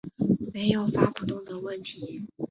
[0.51, 2.27] 没有发不动的问题